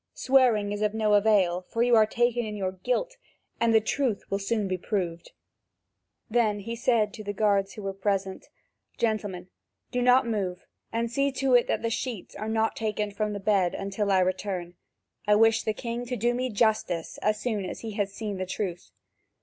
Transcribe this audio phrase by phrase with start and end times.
[0.15, 3.17] Swearing is of no avail, for you are taken in your guilt,
[3.59, 5.29] and the truth will soon be proved."
[6.27, 8.47] Then he said to the guards who were present:
[8.97, 9.49] "Gentlemen,
[9.91, 13.39] do not move, and see to it that the sheets are not taken from the
[13.39, 14.73] bed until I return.
[15.27, 18.47] I wish the king to do me justice, as soon as he has seen the
[18.47, 18.89] truth."